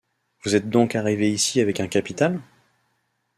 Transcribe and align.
Vous 0.43 0.55
êtes 0.55 0.67
donc 0.71 0.95
arrivé 0.95 1.31
ici 1.31 1.61
avec 1.61 1.79
un 1.79 1.87
capital? 1.87 2.41